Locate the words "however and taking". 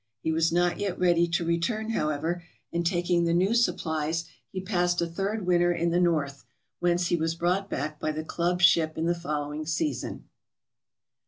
1.91-3.25